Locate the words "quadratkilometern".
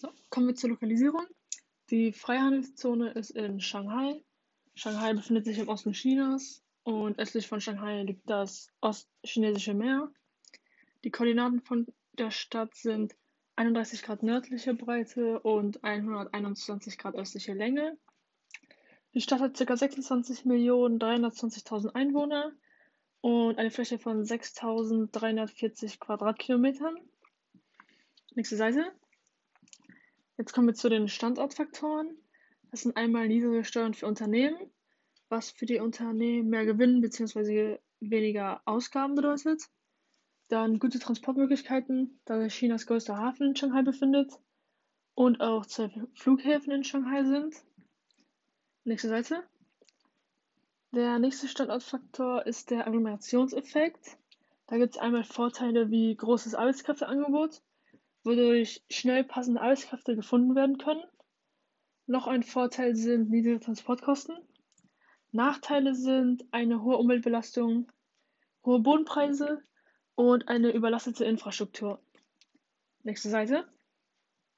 25.98-26.96